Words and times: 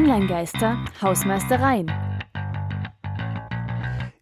Online-Geister, 0.00 0.84
Hausmeistereien. 1.00 1.90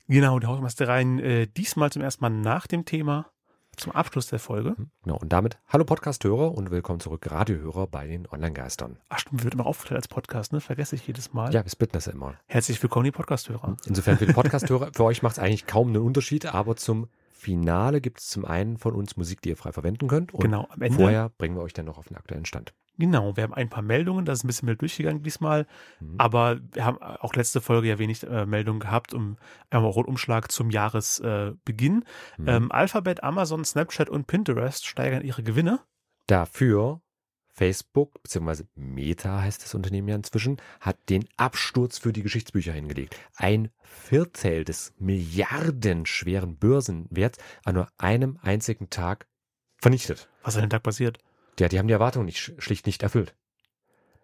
Genau, 0.06 0.38
die 0.38 0.46
Hausmeistereien 0.46 1.18
äh, 1.18 1.48
diesmal 1.48 1.90
zum 1.90 2.00
ersten 2.00 2.22
Mal 2.22 2.30
nach 2.30 2.68
dem 2.68 2.84
Thema, 2.84 3.26
zum 3.74 3.90
Abschluss 3.90 4.28
der 4.28 4.38
Folge. 4.38 4.76
Genau, 5.02 5.16
und 5.16 5.32
damit 5.32 5.58
hallo 5.66 5.84
Podcast-Hörer 5.84 6.52
und 6.52 6.70
willkommen 6.70 7.00
zurück 7.00 7.28
Radiohörer 7.28 7.88
bei 7.88 8.06
den 8.06 8.28
Online-Geistern. 8.28 9.00
Ach 9.08 9.18
stimmt, 9.18 9.42
wird 9.42 9.54
immer 9.54 9.66
aufgeteilt 9.66 9.96
als 9.96 10.06
Podcast, 10.06 10.52
ne? 10.52 10.60
Vergesse 10.60 10.94
ich 10.94 11.08
jedes 11.08 11.32
Mal. 11.32 11.52
Ja, 11.52 11.64
wir 11.64 11.70
splitten 11.70 11.94
das 11.94 12.06
ja 12.06 12.12
immer. 12.12 12.34
Herzlich 12.46 12.80
willkommen, 12.80 13.06
die 13.06 13.10
Podcast-Hörer. 13.10 13.76
Insofern 13.84 14.16
für 14.16 14.26
die 14.26 14.32
Podcast-Hörer, 14.32 14.90
für 14.94 15.02
euch 15.02 15.24
macht 15.24 15.38
es 15.38 15.42
eigentlich 15.42 15.66
kaum 15.66 15.88
einen 15.88 16.02
Unterschied, 16.02 16.54
aber 16.54 16.76
zum 16.76 17.08
Finale 17.32 18.00
gibt 18.00 18.20
es 18.20 18.28
zum 18.28 18.44
einen 18.44 18.78
von 18.78 18.94
uns 18.94 19.16
Musik, 19.16 19.42
die 19.42 19.48
ihr 19.48 19.56
frei 19.56 19.72
verwenden 19.72 20.06
könnt. 20.06 20.32
Und 20.34 20.40
Genau, 20.40 20.68
am 20.70 20.80
Ende. 20.82 20.96
vorher 20.96 21.30
bringen 21.30 21.56
wir 21.56 21.62
euch 21.62 21.72
dann 21.72 21.86
noch 21.86 21.98
auf 21.98 22.06
den 22.06 22.16
aktuellen 22.16 22.44
Stand. 22.44 22.72
Genau, 22.96 23.36
wir 23.36 23.42
haben 23.42 23.54
ein 23.54 23.68
paar 23.68 23.82
Meldungen, 23.82 24.24
das 24.24 24.38
ist 24.38 24.44
ein 24.44 24.46
bisschen 24.46 24.66
mehr 24.66 24.76
durchgegangen 24.76 25.22
diesmal, 25.22 25.66
Mhm. 26.00 26.14
aber 26.18 26.60
wir 26.72 26.84
haben 26.84 26.98
auch 26.98 27.34
letzte 27.34 27.60
Folge 27.60 27.88
ja 27.88 27.98
wenig 27.98 28.22
äh, 28.22 28.46
Meldungen 28.46 28.78
gehabt, 28.80 29.12
um 29.14 29.36
einmal 29.70 29.90
Rundumschlag 29.90 30.52
zum 30.52 30.70
Jahresbeginn. 30.70 32.04
Äh. 32.38 32.40
Mhm. 32.40 32.48
ähm, 32.48 32.72
Alphabet, 32.72 33.24
Amazon, 33.24 33.64
Snapchat 33.64 34.08
und 34.08 34.26
Pinterest 34.26 34.86
steigern 34.86 35.22
ihre 35.22 35.42
Gewinne. 35.42 35.80
Dafür 36.28 37.00
Facebook, 37.56 38.20
beziehungsweise 38.22 38.66
Meta 38.74 39.40
heißt 39.40 39.62
das 39.62 39.74
Unternehmen 39.74 40.08
ja 40.08 40.16
inzwischen, 40.16 40.56
hat 40.80 40.96
den 41.08 41.24
Absturz 41.36 41.98
für 41.98 42.12
die 42.12 42.22
Geschichtsbücher 42.22 42.72
hingelegt. 42.72 43.16
Ein 43.36 43.70
Viertel 43.82 44.64
des 44.64 44.92
milliardenschweren 44.98 46.56
Börsenwerts 46.56 47.38
an 47.64 47.76
nur 47.76 47.88
einem 47.98 48.38
einzigen 48.42 48.90
Tag 48.90 49.26
vernichtet. 49.80 50.28
Was 50.42 50.56
an 50.56 50.62
dem 50.62 50.70
Tag 50.70 50.82
passiert? 50.82 51.18
Ja, 51.58 51.68
die 51.68 51.78
haben 51.78 51.88
die 51.88 51.94
Erwartungen 51.94 52.26
nicht, 52.26 52.54
schlicht 52.58 52.86
nicht 52.86 53.02
erfüllt. 53.02 53.34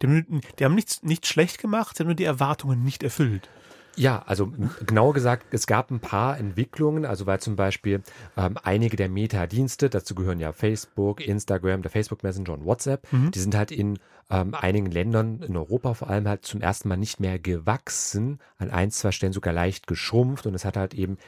Die 0.02 0.06
haben, 0.06 0.40
die 0.58 0.64
haben 0.64 0.74
nichts, 0.74 1.02
nicht 1.02 1.26
schlecht 1.26 1.58
gemacht, 1.58 1.96
sie 1.96 2.02
haben 2.02 2.08
nur 2.08 2.14
die 2.14 2.24
Erwartungen 2.24 2.82
nicht 2.82 3.02
erfüllt. 3.02 3.48
Ja, 3.96 4.22
also 4.24 4.52
genauer 4.86 5.12
gesagt, 5.12 5.52
es 5.52 5.66
gab 5.66 5.90
ein 5.90 6.00
paar 6.00 6.38
Entwicklungen, 6.38 7.04
also 7.04 7.26
weil 7.26 7.40
zum 7.40 7.56
Beispiel 7.56 8.02
ähm, 8.36 8.56
einige 8.62 8.96
der 8.96 9.08
Meta-Dienste, 9.08 9.90
dazu 9.90 10.14
gehören 10.14 10.38
ja 10.38 10.52
Facebook, 10.52 11.20
Instagram, 11.20 11.82
der 11.82 11.90
Facebook 11.90 12.22
Messenger 12.22 12.54
und 12.54 12.64
WhatsApp, 12.64 13.12
Mhm. 13.12 13.32
die 13.32 13.40
sind 13.40 13.54
halt 13.54 13.72
in 13.72 13.98
ähm, 14.30 14.54
einigen 14.54 14.90
Ländern, 14.90 15.42
in 15.42 15.56
Europa 15.56 15.94
vor 15.94 16.08
allem 16.08 16.28
halt 16.28 16.46
zum 16.46 16.60
ersten 16.62 16.88
Mal 16.88 16.96
nicht 16.96 17.20
mehr 17.20 17.38
gewachsen, 17.38 18.38
an 18.58 18.70
ein, 18.70 18.90
zwei 18.90 19.10
Stellen 19.10 19.32
sogar 19.32 19.52
leicht 19.52 19.86
geschrumpft 19.86 20.46
und 20.46 20.54
es 20.54 20.64
hat 20.64 20.76
halt 20.76 20.94
eben 20.94 21.18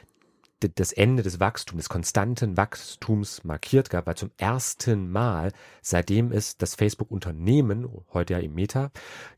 das 0.69 0.93
Ende 0.93 1.23
des 1.23 1.41
Wachstums, 1.41 1.83
des 1.83 1.89
konstanten 1.89 2.57
Wachstums 2.57 3.45
markiert 3.45 3.91
gehabt, 3.91 4.07
weil 4.07 4.17
zum 4.17 4.31
ersten 4.37 5.11
Mal, 5.11 5.53
seitdem 5.81 6.33
es 6.33 6.57
das 6.57 6.75
Facebook-Unternehmen, 6.75 7.89
heute 8.13 8.35
ja 8.35 8.41
eben 8.41 8.55
Meta, 8.55 8.91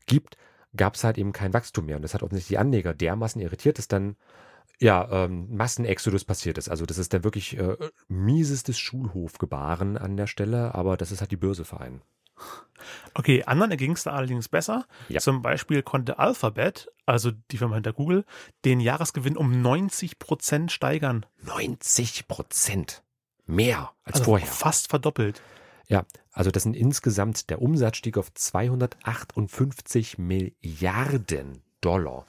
gibt, 0.05 0.37
gab 0.75 0.95
es 0.95 1.03
halt 1.03 1.17
eben 1.17 1.33
kein 1.33 1.53
Wachstum 1.53 1.85
mehr. 1.85 1.95
Und 1.95 2.01
das 2.01 2.13
hat 2.13 2.23
offensichtlich 2.23 2.55
die 2.55 2.57
Anleger 2.57 2.93
dermaßen 2.93 3.41
irritiert, 3.41 3.77
dass 3.77 3.87
dann 3.87 4.15
ja, 4.79 5.07
ähm, 5.09 5.55
Massenexodus 5.55 6.25
passiert 6.25 6.57
ist. 6.57 6.69
Also 6.69 6.85
das 6.85 6.97
ist 6.97 7.13
dann 7.13 7.23
wirklich 7.23 7.57
äh, 7.57 7.77
miesestes 8.07 8.77
Schulhofgebaren 8.77 9.97
an 9.97 10.17
der 10.17 10.27
Stelle, 10.27 10.75
aber 10.75 10.97
das 10.97 11.11
ist 11.11 11.21
halt 11.21 11.31
die 11.31 11.37
Börse 11.37 11.65
verein. 11.65 12.01
Okay, 13.13 13.43
anderen 13.45 13.71
erging 13.71 13.93
es 13.93 14.03
da 14.03 14.11
allerdings 14.11 14.49
besser. 14.49 14.85
Ja. 15.07 15.19
Zum 15.19 15.41
Beispiel 15.41 15.81
konnte 15.81 16.19
Alphabet, 16.19 16.91
also 17.05 17.31
die 17.51 17.57
Firma 17.57 17.75
hinter 17.75 17.93
Google, 17.93 18.25
den 18.65 18.79
Jahresgewinn 18.79 19.37
um 19.37 19.61
90 19.61 20.19
Prozent 20.19 20.71
steigern. 20.71 21.25
90 21.43 22.27
Prozent 22.27 23.03
mehr 23.45 23.91
als 24.03 24.15
Also 24.15 24.25
vorher. 24.25 24.47
fast 24.47 24.89
verdoppelt. 24.89 25.41
Ja, 25.87 26.05
also 26.31 26.51
das 26.51 26.63
sind 26.63 26.75
insgesamt, 26.75 27.49
der 27.49 27.61
Umsatz 27.61 27.97
stieg 27.97 28.17
auf 28.17 28.33
258 28.33 30.17
Milliarden 30.17 31.61
Dollar. 31.81 32.25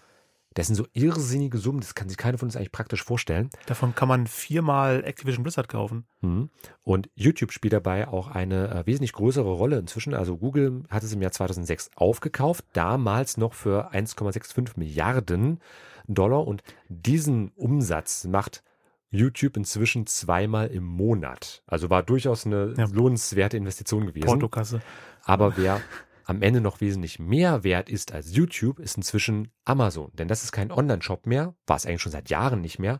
Das 0.57 0.69
sind 0.69 0.77
so 0.77 0.87
irrsinnige 0.95 1.59
Summen, 1.59 1.81
das 1.81 1.95
kann 1.95 2.09
sich 2.09 2.17
keiner 2.17 2.39
von 2.39 2.49
uns 2.49 2.57
eigentlich 2.57 2.73
praktisch 2.73 3.05
vorstellen. 3.05 3.51
Davon 3.67 3.95
kann 3.95 4.09
man 4.09 4.27
viermal 4.27 5.05
Activision 5.05 5.43
Blizzard 5.43 5.69
kaufen. 5.69 6.07
Mhm. 6.23 6.49
Und 6.83 7.11
YouTube 7.15 7.53
spielt 7.53 7.75
dabei 7.75 8.09
auch 8.09 8.29
eine 8.29 8.71
äh, 8.71 8.87
wesentlich 8.87 9.13
größere 9.13 9.51
Rolle 9.51 9.79
inzwischen. 9.79 10.15
Also 10.15 10.39
Google 10.39 10.85
hat 10.89 11.03
es 11.03 11.13
im 11.13 11.21
Jahr 11.21 11.33
2006 11.33 11.91
aufgekauft, 11.95 12.65
damals 12.73 13.37
noch 13.37 13.53
für 13.53 13.93
1,65 13.93 14.71
Milliarden 14.77 15.61
Dollar. 16.09 16.47
Und 16.47 16.63
diesen 16.89 17.51
Umsatz 17.51 18.25
macht 18.25 18.63
YouTube 19.11 19.59
inzwischen 19.59 20.07
zweimal 20.07 20.69
im 20.69 20.85
Monat. 20.85 21.63
Also 21.67 21.91
war 21.91 22.03
durchaus 22.03 22.47
eine 22.47 22.73
Ja. 22.79 22.87
lohnenswerte 22.91 23.59
Investition 23.59 24.07
gewesen. 24.07 24.25
Portokasse. 24.27 24.81
Aber 25.23 25.57
wer 25.59 25.81
am 26.27 26.43
Ende 26.43 26.61
noch 26.61 26.81
wesentlich 26.81 27.19
mehr 27.19 27.65
wert 27.65 27.89
ist 27.89 28.13
als 28.13 28.35
YouTube, 28.35 28.81
ist 28.81 28.97
inzwischen 28.97 29.53
Amazon. 29.65 30.11
Denn 30.15 30.29
das 30.29 30.43
ist 30.43 30.53
kein 30.53 30.73
Online-Shop 30.73 31.25
mehr, 31.25 31.55
war 31.67 31.77
es 31.77 31.87
eigentlich 31.87 32.03
schon 32.03 32.13
seit 32.13 32.31
Jahren 32.31 32.61
nicht 32.61 32.79
mehr, 32.79 32.99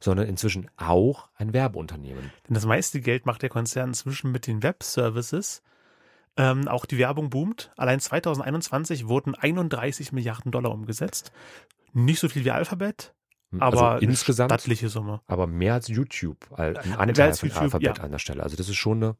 sondern 0.00 0.28
inzwischen 0.28 0.70
auch 0.76 1.28
ein 1.34 1.52
Werbeunternehmen. 1.52 2.30
Denn 2.48 2.54
das 2.54 2.66
meiste 2.66 3.00
Geld 3.00 3.26
macht 3.26 3.42
der 3.42 3.48
Konzern 3.48 3.90
inzwischen 3.90 4.30
mit 4.30 4.46
den 4.46 4.62
Web-Services. 4.62 5.62
Ähm, 6.36 6.68
auch 6.68 6.86
die 6.86 6.98
Werbung 6.98 7.30
boomt. 7.30 7.72
Allein 7.76 7.98
2021 7.98 9.08
wurden 9.08 9.34
31 9.34 10.12
Milliarden 10.12 10.52
Dollar 10.52 10.70
umgesetzt. 10.70 11.32
Nicht 11.92 12.20
so 12.20 12.28
viel 12.28 12.44
wie 12.44 12.52
Alphabet, 12.52 13.12
aber 13.58 13.92
also 13.92 14.06
insgesamt, 14.06 14.52
stattliche 14.52 14.88
Summe. 14.88 15.20
aber 15.26 15.48
mehr 15.48 15.74
als 15.74 15.88
YouTube, 15.88 16.38
ein 16.52 16.74
Mehr 16.74 17.00
Anteil 17.00 17.28
als 17.28 17.40
von 17.40 17.48
YouTube, 17.48 17.62
Alphabet 17.64 17.98
ja. 17.98 18.04
an 18.04 18.12
der 18.12 18.18
Stelle. 18.18 18.42
Also 18.42 18.56
das 18.56 18.68
ist 18.68 18.76
schon 18.76 19.02
eine 19.02 19.16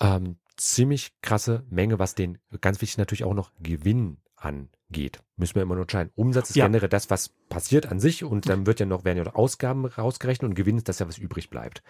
ähm, 0.00 0.36
ziemlich 0.58 1.12
krasse 1.22 1.64
Menge, 1.70 1.98
was 1.98 2.14
den 2.14 2.38
ganz 2.60 2.80
wichtig 2.80 2.98
natürlich 2.98 3.24
auch 3.24 3.34
noch 3.34 3.52
Gewinn 3.60 4.18
angeht. 4.36 5.20
Müssen 5.36 5.56
wir 5.56 5.62
immer 5.62 5.74
nur 5.74 5.82
entscheiden. 5.82 6.12
Umsatz 6.14 6.50
ist 6.50 6.56
Ja. 6.56 6.66
generell 6.66 6.88
das, 6.88 7.10
was 7.10 7.30
passiert 7.48 7.86
an 7.86 8.00
sich 8.00 8.24
und 8.24 8.48
dann 8.48 8.66
wird 8.66 8.80
ja 8.80 8.86
noch, 8.86 9.04
werden 9.04 9.18
ja 9.18 9.24
noch 9.24 9.34
Ausgaben 9.34 9.84
rausgerechnet 9.86 10.48
und 10.48 10.54
Gewinn 10.54 10.76
ist 10.76 10.88
das 10.88 10.98
ja, 10.98 11.08
was 11.08 11.18
übrig 11.18 11.50
bleibt. 11.50 11.82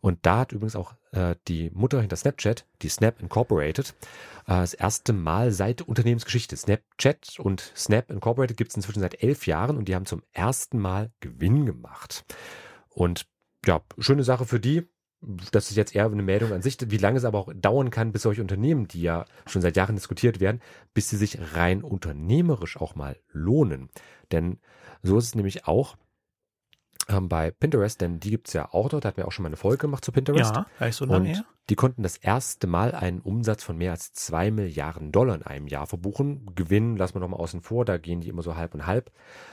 Und 0.00 0.20
da 0.22 0.38
hat 0.38 0.52
übrigens 0.52 0.76
auch 0.76 0.94
äh, 1.12 1.34
die 1.46 1.70
Mutter 1.74 2.00
hinter 2.00 2.16
Snapchat, 2.16 2.64
die 2.80 2.88
Snap 2.88 3.20
Incorporated, 3.20 3.90
äh, 3.90 3.94
das 4.46 4.72
erste 4.72 5.12
Mal 5.12 5.52
seit 5.52 5.82
Unternehmensgeschichte. 5.82 6.56
Snapchat 6.56 7.38
und 7.38 7.72
Snap 7.76 8.10
Incorporated 8.10 8.56
gibt 8.56 8.70
es 8.70 8.76
inzwischen 8.76 9.00
seit 9.00 9.22
elf 9.22 9.46
Jahren 9.46 9.76
und 9.76 9.88
die 9.88 9.94
haben 9.94 10.06
zum 10.06 10.22
ersten 10.32 10.78
Mal 10.78 11.10
Gewinn 11.20 11.66
gemacht. 11.66 12.24
Und 12.88 13.26
ja, 13.66 13.82
schöne 13.98 14.24
Sache 14.24 14.46
für 14.46 14.58
die. 14.58 14.88
Das 15.22 15.70
ist 15.70 15.76
jetzt 15.76 15.94
eher 15.94 16.06
eine 16.06 16.22
Meldung 16.22 16.52
an 16.52 16.62
sich, 16.62 16.78
wie 16.86 16.96
lange 16.96 17.18
es 17.18 17.24
aber 17.24 17.38
auch 17.38 17.52
dauern 17.54 17.90
kann, 17.90 18.12
bis 18.12 18.22
solche 18.22 18.40
Unternehmen, 18.40 18.88
die 18.88 19.02
ja 19.02 19.26
schon 19.46 19.60
seit 19.60 19.76
Jahren 19.76 19.96
diskutiert 19.96 20.40
werden, 20.40 20.62
bis 20.94 21.10
sie 21.10 21.18
sich 21.18 21.38
rein 21.54 21.82
unternehmerisch 21.82 22.78
auch 22.78 22.94
mal 22.94 23.16
lohnen. 23.30 23.90
Denn 24.32 24.58
so 25.02 25.18
ist 25.18 25.26
es 25.26 25.34
nämlich 25.34 25.66
auch 25.66 25.96
ähm, 27.10 27.28
bei 27.28 27.50
Pinterest, 27.50 28.00
denn 28.00 28.20
die 28.20 28.30
gibt's 28.30 28.52
ja 28.52 28.72
auch 28.72 28.88
dort, 28.88 29.04
da 29.04 29.08
hatten 29.08 29.18
wir 29.18 29.26
auch 29.28 29.32
schon 29.32 29.42
mal 29.42 29.48
eine 29.48 29.56
Folge 29.56 29.78
gemacht 29.78 30.04
zu 30.04 30.12
Pinterest. 30.12 30.54
Ja, 30.54 30.66
nicht 30.80 30.96
so 30.96 31.04
lange 31.04 31.18
Und 31.18 31.34
her. 31.34 31.44
die 31.68 31.74
konnten 31.74 32.02
das 32.02 32.16
erste 32.16 32.66
Mal 32.66 32.94
einen 32.94 33.20
Umsatz 33.20 33.62
von 33.62 33.76
mehr 33.76 33.92
als 33.92 34.12
zwei 34.12 34.50
Milliarden 34.50 35.12
Dollar 35.12 35.34
in 35.34 35.42
einem 35.42 35.66
Jahr 35.66 35.86
verbuchen. 35.86 36.50
Gewinn 36.54 36.96
lassen 36.96 37.14
wir 37.14 37.20
nochmal 37.20 37.40
außen 37.40 37.62
vor, 37.62 37.84
da 37.84 37.98
gehen 37.98 38.20
die 38.20 38.28
immer 38.28 38.42
so 38.42 38.56
halb 38.56 38.74
und 38.74 38.86
halb 38.86 39.10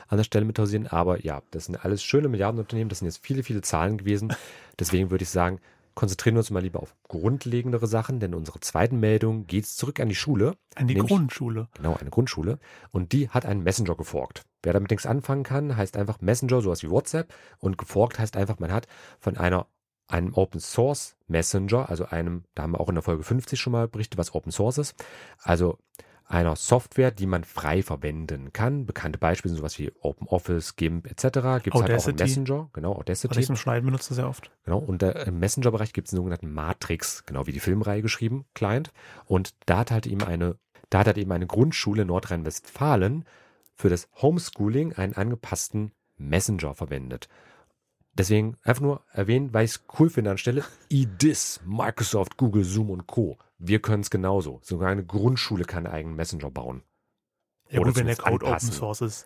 an 0.07 0.17
der 0.17 0.23
Stelle 0.23 0.45
mit 0.45 0.59
hausieren. 0.59 0.87
Aber 0.87 1.23
ja, 1.23 1.41
das 1.51 1.65
sind 1.65 1.83
alles 1.83 2.03
schöne 2.03 2.27
Milliardenunternehmen, 2.29 2.89
das 2.89 2.99
sind 2.99 3.07
jetzt 3.07 3.25
viele, 3.25 3.43
viele 3.43 3.61
Zahlen 3.61 3.97
gewesen. 3.97 4.33
Deswegen 4.79 5.09
würde 5.09 5.23
ich 5.23 5.29
sagen, 5.29 5.59
konzentrieren 5.97 6.35
wir 6.35 6.39
uns 6.41 6.51
mal 6.51 6.61
lieber 6.61 6.79
auf 6.79 6.95
grundlegendere 7.07 7.87
Sachen, 7.87 8.19
denn 8.19 8.31
in 8.31 8.37
unserer 8.37 8.61
zweiten 8.61 8.99
Meldung 8.99 9.47
geht's 9.47 9.75
zurück 9.75 9.99
an 9.99 10.09
die 10.09 10.15
Schule. 10.15 10.55
An 10.75 10.87
die 10.87 10.93
nämlich- 10.93 11.09
Grundschule. 11.11 11.69
Genau, 11.73 11.95
eine 11.95 12.11
Grundschule. 12.11 12.59
Und 12.91 13.13
die 13.13 13.29
hat 13.29 13.47
einen 13.47 13.63
Messenger 13.63 13.95
geforkt. 13.95 14.43
Wer 14.61 14.73
damit 14.73 14.91
nichts 14.91 15.07
anfangen 15.07 15.41
kann, 15.41 15.75
heißt 15.75 15.97
einfach 15.97 16.21
Messenger, 16.21 16.61
sowas 16.61 16.83
wie 16.83 16.91
WhatsApp. 16.91 17.33
Und 17.57 17.79
geforkt 17.79 18.19
heißt 18.19 18.37
einfach, 18.37 18.59
man 18.59 18.71
hat 18.71 18.85
von 19.19 19.37
einer 19.37 19.65
einem 20.07 20.35
Open 20.35 20.59
Source 20.61 21.17
Messenger, 21.27 21.89
also 21.89 22.05
einem, 22.05 22.43
da 22.53 22.61
haben 22.63 22.73
wir 22.73 22.79
auch 22.79 22.89
in 22.89 22.95
der 22.95 23.01
Folge 23.01 23.23
50 23.23 23.59
schon 23.59 23.73
mal 23.73 23.87
berichtet, 23.87 24.19
was 24.19 24.35
Open 24.35 24.51
Source 24.51 24.77
ist. 24.77 24.95
Also 25.41 25.79
einer 26.27 26.55
Software, 26.55 27.11
die 27.11 27.25
man 27.25 27.43
frei 27.43 27.81
verwenden 27.81 28.51
kann. 28.51 28.85
Bekannte 28.85 29.17
Beispiele 29.17 29.49
sind 29.49 29.59
sowas 29.59 29.79
wie 29.79 29.91
OpenOffice, 30.01 30.75
GIMP 30.75 31.07
etc. 31.07 31.23
Gibt 31.23 31.33
es 31.33 31.41
halt 31.41 31.65
auch 31.65 31.79
Audacity. 31.81 32.09
im 32.09 32.15
Messenger, 32.17 32.69
genau, 32.73 32.95
Audacity. 32.95 33.39
ich 33.39 33.45
zum 33.45 33.55
Schneiden 33.55 33.85
benutze 33.85 34.13
sehr 34.13 34.27
oft. 34.27 34.51
Genau, 34.65 34.79
und 34.79 35.01
der, 35.01 35.27
im 35.27 35.39
Messenger-Bereich 35.39 35.93
gibt 35.93 36.07
es 36.07 36.13
einen 36.13 36.17
sogenannten 36.17 36.51
Matrix, 36.51 37.23
genau 37.25 37.47
wie 37.47 37.53
die 37.53 37.59
Filmreihe 37.59 38.01
geschrieben, 38.01 38.45
Client. 38.53 38.91
Und 39.25 39.55
da 39.65 39.79
hat 39.79 39.91
halt 39.91 40.05
eben 40.05 40.23
eine, 40.23 40.57
da 40.89 40.99
hat 40.99 41.07
halt 41.07 41.17
eben 41.17 41.31
eine 41.31 41.47
Grundschule 41.47 42.01
in 42.01 42.09
Nordrhein-Westfalen 42.09 43.23
für 43.75 43.89
das 43.89 44.09
Homeschooling 44.21 44.93
einen 44.93 45.13
angepassten 45.13 45.91
Messenger 46.17 46.73
verwendet. 46.73 47.29
Deswegen 48.13 48.57
einfach 48.63 48.81
nur 48.81 49.01
erwähnen, 49.11 49.53
weil 49.53 49.65
ich 49.65 49.71
es 49.71 49.83
cool 49.99 50.09
finde 50.09 50.31
anstelle. 50.31 50.65
IDIS, 50.89 51.61
Microsoft, 51.65 52.35
Google, 52.37 52.63
Zoom 52.63 52.89
und 52.89 53.05
Co. 53.05 53.37
Wir 53.59 53.81
können 53.81 54.01
es 54.01 54.09
genauso. 54.09 54.59
Sogar 54.63 54.89
eine 54.89 55.05
Grundschule 55.05 55.65
kann 55.65 55.85
einen 55.85 55.95
eigenen 55.95 56.15
Messenger 56.15 56.51
bauen. 56.51 56.83
Ja, 57.69 57.79
Oder 57.79 57.89
gut, 57.89 57.97
wenn 57.99 58.05
der 58.07 58.15
Code 58.15 58.45
anpassen. 58.45 58.69
Open 58.69 58.77
Source 58.79 59.01
ist. 59.01 59.25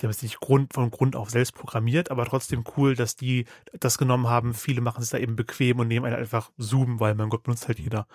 Die 0.00 0.06
haben 0.06 0.10
es 0.10 0.22
nicht 0.22 0.40
Grund, 0.40 0.72
von 0.72 0.90
Grund 0.90 1.14
auf 1.14 1.30
selbst 1.30 1.54
programmiert, 1.54 2.10
aber 2.10 2.24
trotzdem 2.24 2.64
cool, 2.76 2.94
dass 2.96 3.14
die 3.14 3.44
das 3.78 3.98
genommen 3.98 4.28
haben. 4.28 4.52
Viele 4.54 4.80
machen 4.80 5.02
es 5.02 5.10
da 5.10 5.18
eben 5.18 5.36
bequem 5.36 5.78
und 5.78 5.88
nehmen 5.88 6.06
einen 6.06 6.16
einfach 6.16 6.50
Zoom, 6.56 6.98
weil 7.00 7.14
mein 7.14 7.28
Gott 7.28 7.44
benutzt 7.44 7.68
halt 7.68 7.78
jeder. 7.78 8.06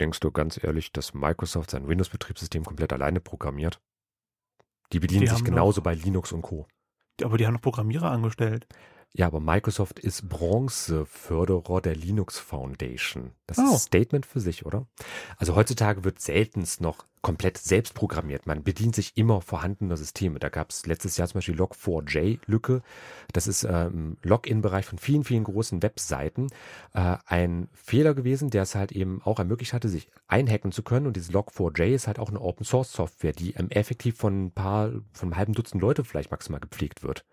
Denkst 0.00 0.20
du 0.20 0.30
ganz 0.32 0.62
ehrlich, 0.62 0.92
dass 0.92 1.14
Microsoft 1.14 1.70
sein 1.70 1.86
Windows-Betriebssystem 1.88 2.64
komplett 2.64 2.92
alleine 2.92 3.20
programmiert? 3.20 3.80
Die 4.92 5.00
bedienen 5.00 5.22
Die 5.22 5.26
sich 5.28 5.44
genauso 5.44 5.80
doch- 5.80 5.84
bei 5.84 5.94
Linux 5.94 6.32
und 6.32 6.42
Co. 6.42 6.66
Aber 7.22 7.36
die 7.36 7.46
haben 7.46 7.54
noch 7.54 7.60
Programmierer 7.60 8.10
angestellt. 8.10 8.66
Ja, 9.14 9.26
aber 9.26 9.40
Microsoft 9.40 9.98
ist 9.98 10.28
Bronzeförderer 10.28 11.80
der 11.80 11.96
Linux 11.96 12.38
Foundation. 12.38 13.32
Das 13.46 13.58
Oh. 13.58 13.62
ist 13.62 13.70
ein 13.72 13.78
Statement 13.78 14.26
für 14.26 14.40
sich, 14.40 14.66
oder? 14.66 14.86
Also 15.38 15.56
heutzutage 15.56 16.04
wird 16.04 16.20
seltenst 16.20 16.80
noch 16.80 17.06
komplett 17.20 17.58
selbst 17.58 17.94
programmiert. 17.94 18.46
Man 18.46 18.62
bedient 18.62 18.94
sich 18.94 19.16
immer 19.16 19.40
vorhandener 19.40 19.96
Systeme. 19.96 20.38
Da 20.38 20.50
gab 20.50 20.70
es 20.70 20.86
letztes 20.86 21.16
Jahr 21.16 21.26
zum 21.26 21.38
Beispiel 21.38 21.56
Log4j-Lücke. 21.56 22.82
Das 23.32 23.46
ist 23.48 23.64
äh, 23.64 23.86
im 23.86 24.18
Login-Bereich 24.22 24.86
von 24.86 24.98
vielen, 24.98 25.24
vielen 25.24 25.44
großen 25.44 25.82
Webseiten 25.82 26.46
äh, 26.94 27.16
ein 27.26 27.68
Fehler 27.72 28.14
gewesen, 28.14 28.50
der 28.50 28.62
es 28.62 28.74
halt 28.74 28.92
eben 28.92 29.20
auch 29.24 29.38
ermöglicht 29.40 29.72
hatte, 29.72 29.88
sich 29.88 30.08
einhacken 30.28 30.70
zu 30.70 30.82
können. 30.82 31.06
Und 31.06 31.16
diese 31.16 31.32
Log4j 31.32 31.86
ist 31.94 32.06
halt 32.06 32.18
auch 32.18 32.28
eine 32.28 32.40
Open-Source-Software, 32.40 33.32
die 33.32 33.54
ähm, 33.54 33.70
effektiv 33.70 34.16
von 34.16 34.44
ein 34.46 34.50
paar, 34.52 34.90
von 35.12 35.28
einem 35.28 35.36
halben 35.36 35.54
Dutzend 35.54 35.82
Leute 35.82 36.04
vielleicht 36.04 36.30
maximal 36.30 36.60
gepflegt 36.60 37.02
wird. 37.02 37.24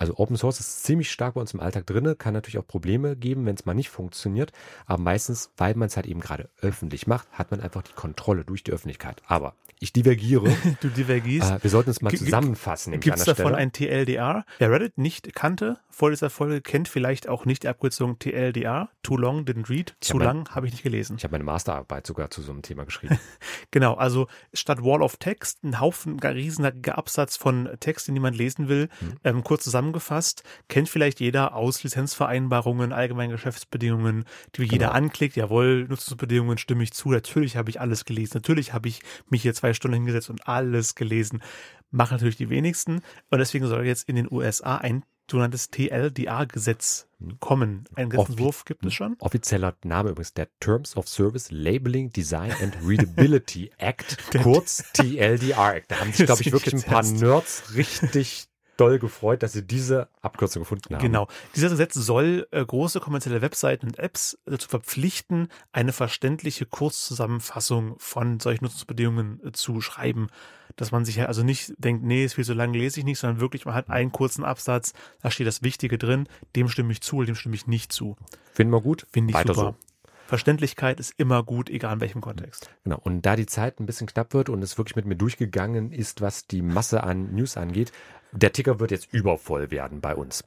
Also 0.00 0.16
Open 0.16 0.38
Source 0.38 0.60
ist 0.60 0.82
ziemlich 0.82 1.10
stark 1.10 1.34
bei 1.34 1.42
uns 1.42 1.52
im 1.52 1.60
Alltag 1.60 1.86
drinne, 1.86 2.16
kann 2.16 2.32
natürlich 2.32 2.56
auch 2.56 2.66
Probleme 2.66 3.16
geben, 3.16 3.44
wenn 3.44 3.54
es 3.54 3.66
mal 3.66 3.74
nicht 3.74 3.90
funktioniert. 3.90 4.50
Aber 4.86 5.02
meistens, 5.02 5.50
weil 5.58 5.74
man 5.74 5.88
es 5.88 5.96
halt 5.96 6.06
eben 6.06 6.20
gerade 6.20 6.48
öffentlich 6.62 7.06
macht, 7.06 7.30
hat 7.32 7.50
man 7.50 7.60
einfach 7.60 7.82
die 7.82 7.92
Kontrolle 7.92 8.46
durch 8.46 8.64
die 8.64 8.72
Öffentlichkeit. 8.72 9.22
Aber 9.26 9.52
ich 9.78 9.92
divergiere. 9.92 10.56
Du 10.80 10.88
divergierst. 10.88 11.50
äh, 11.50 11.62
wir 11.62 11.70
sollten 11.70 11.90
es 11.90 12.00
mal 12.00 12.14
zusammenfassen. 12.14 12.98
Gibt 13.00 13.18
es 13.18 13.24
davon 13.24 13.54
ein 13.54 13.72
TLDR? 13.72 14.46
Wer 14.58 14.70
Reddit 14.70 14.96
nicht 14.96 15.34
kannte 15.34 15.78
vor 15.90 16.10
dieser 16.10 16.30
Folge, 16.30 16.62
kennt 16.62 16.88
vielleicht 16.88 17.28
auch 17.28 17.44
nicht 17.44 17.64
die 17.64 17.68
Abkürzung 17.68 18.18
TLDR. 18.18 18.88
Too 19.02 19.16
long, 19.16 19.44
didn't 19.44 19.68
read. 19.68 19.96
Ich 20.00 20.08
Zu 20.08 20.14
hab 20.14 20.22
lang, 20.22 20.48
habe 20.50 20.66
ich 20.66 20.72
nicht 20.72 20.82
gelesen. 20.82 21.16
Ich 21.18 21.24
habe 21.24 21.32
meine 21.32 21.44
Masterarbeit 21.44 22.06
sogar 22.06 22.30
zu 22.30 22.40
so 22.40 22.52
einem 22.52 22.62
Thema 22.62 22.84
geschrieben. 22.84 23.18
Genau, 23.72 23.94
also 23.94 24.26
statt 24.52 24.82
Wall 24.82 25.02
of 25.02 25.16
Text 25.18 25.62
ein 25.62 25.78
Haufen, 25.80 26.16
gar 26.16 26.34
riesiger 26.34 26.98
Absatz 26.98 27.36
von 27.36 27.68
Text, 27.78 28.08
den 28.08 28.14
niemand 28.14 28.36
lesen 28.36 28.68
will. 28.68 28.88
Mhm. 29.00 29.12
Ähm, 29.22 29.44
kurz 29.44 29.64
zusammengefasst, 29.92 30.42
kennt 30.68 30.88
vielleicht 30.88 31.20
jeder 31.20 31.54
aus 31.54 31.82
Lizenzvereinbarungen, 31.82 32.92
allgemeinen 32.92 33.32
Geschäftsbedingungen, 33.32 34.24
die 34.56 34.62
jeder 34.62 34.78
Genau. 34.86 34.90
anklickt. 34.92 35.36
Jawohl, 35.36 35.86
Nutzungsbedingungen 35.88 36.58
stimme 36.58 36.82
ich 36.82 36.92
zu. 36.92 37.10
Natürlich 37.10 37.56
habe 37.56 37.70
ich 37.70 37.80
alles 37.80 38.04
gelesen. 38.04 38.32
Natürlich 38.34 38.72
habe 38.72 38.88
ich 38.88 39.00
mich 39.28 39.42
hier 39.42 39.54
zwei 39.54 39.74
Stunden 39.74 39.94
hingesetzt 39.96 40.30
und 40.30 40.46
alles 40.46 40.94
gelesen. 40.94 41.42
Machen 41.90 42.14
natürlich 42.14 42.36
die 42.36 42.50
wenigsten. 42.50 43.02
Und 43.30 43.38
deswegen 43.38 43.66
soll 43.66 43.84
jetzt 43.86 44.08
in 44.08 44.16
den 44.16 44.30
USA 44.30 44.76
ein 44.76 45.04
sogenanntes 45.30 45.70
TLDR-Gesetz 45.70 47.06
kommen. 47.38 47.84
Einen 47.94 48.10
Gesetzentwurf 48.10 48.64
gibt 48.64 48.84
es 48.84 48.94
schon. 48.94 49.14
Offizieller 49.20 49.76
Name 49.84 50.10
übrigens 50.10 50.34
der 50.34 50.48
Terms 50.58 50.96
of 50.96 51.08
Service 51.08 51.50
Labeling 51.52 52.10
Design 52.10 52.52
and 52.60 52.76
Readability 52.84 53.70
Act, 53.78 54.16
kurz 54.42 54.82
TLDR 54.92 55.76
Act. 55.76 55.90
Da 55.92 56.00
haben 56.00 56.12
sich, 56.12 56.26
glaube 56.26 56.42
ich, 56.42 56.50
wirklich 56.50 56.74
ein 56.74 56.82
paar 56.82 57.04
Nerds 57.04 57.74
richtig 57.76 58.48
doll 58.80 58.98
gefreut, 58.98 59.42
dass 59.42 59.52
sie 59.52 59.66
diese 59.66 60.08
Abkürzung 60.22 60.62
gefunden 60.62 60.94
haben. 60.94 61.02
Genau. 61.02 61.28
Dieser 61.54 61.68
Gesetz 61.68 61.94
soll 61.94 62.48
äh, 62.50 62.64
große 62.64 63.00
kommerzielle 63.00 63.42
Webseiten 63.42 63.86
und 63.86 63.98
Apps 63.98 64.38
dazu 64.46 64.68
verpflichten, 64.68 65.48
eine 65.72 65.92
verständliche 65.92 66.64
Kurzzusammenfassung 66.64 67.96
von 67.98 68.40
solchen 68.40 68.64
Nutzungsbedingungen 68.64 69.40
äh, 69.44 69.52
zu 69.52 69.80
schreiben. 69.80 70.28
Dass 70.76 70.92
man 70.92 71.04
sich 71.04 71.16
ja 71.16 71.26
also 71.26 71.42
nicht 71.42 71.74
denkt, 71.78 72.04
nee, 72.04 72.24
ist 72.24 72.34
viel 72.34 72.44
zu 72.44 72.54
lang, 72.54 72.72
lese 72.72 73.00
ich 73.00 73.04
nicht, 73.04 73.18
sondern 73.18 73.40
wirklich, 73.40 73.66
man 73.66 73.74
hat 73.74 73.90
einen 73.90 74.12
kurzen 74.12 74.44
Absatz, 74.44 74.94
da 75.20 75.30
steht 75.30 75.46
das 75.46 75.62
Wichtige 75.62 75.98
drin, 75.98 76.28
dem 76.56 76.68
stimme 76.68 76.92
ich 76.92 77.02
zu 77.02 77.22
dem 77.24 77.34
stimme 77.34 77.56
ich 77.56 77.66
nicht 77.66 77.92
zu. 77.92 78.16
Finden 78.54 78.72
wir 78.72 78.80
gut? 78.80 79.06
Finde 79.12 79.32
ich 79.32 79.34
Weiter 79.34 79.54
super. 79.54 79.74
so. 79.78 79.89
Verständlichkeit 80.30 81.00
ist 81.00 81.12
immer 81.18 81.42
gut, 81.42 81.68
egal 81.68 81.94
in 81.94 82.00
welchem 82.00 82.20
Kontext. 82.20 82.70
Genau. 82.84 82.98
Und 83.02 83.22
da 83.22 83.36
die 83.36 83.46
Zeit 83.46 83.80
ein 83.80 83.86
bisschen 83.86 84.06
knapp 84.06 84.32
wird 84.32 84.48
und 84.48 84.62
es 84.62 84.78
wirklich 84.78 84.96
mit 84.96 85.04
mir 85.04 85.16
durchgegangen 85.16 85.92
ist, 85.92 86.20
was 86.20 86.46
die 86.46 86.62
Masse 86.62 87.02
an 87.02 87.34
News 87.34 87.56
angeht, 87.56 87.92
der 88.32 88.52
Ticker 88.52 88.80
wird 88.80 88.92
jetzt 88.92 89.12
übervoll 89.12 89.70
werden 89.70 90.00
bei 90.00 90.14
uns. 90.14 90.44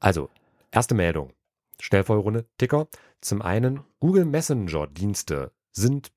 Also, 0.00 0.28
erste 0.70 0.94
Meldung. 0.94 1.32
Schnellvollrunde, 1.80 2.46
Ticker. 2.58 2.88
Zum 3.20 3.42
einen, 3.42 3.80
Google 4.00 4.26
Messenger 4.26 4.86
Dienste 4.86 5.50
sind 5.72 6.12